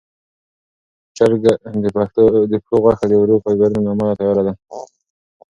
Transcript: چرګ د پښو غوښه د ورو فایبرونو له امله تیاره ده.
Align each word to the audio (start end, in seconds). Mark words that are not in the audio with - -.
چرګ 1.15 1.39
د 1.81 1.85
پښو 2.55 2.75
غوښه 2.83 3.05
د 3.09 3.13
ورو 3.21 3.35
فایبرونو 3.43 3.83
له 3.85 3.89
امله 3.93 4.13
تیاره 4.19 4.41
ده. 4.47 4.53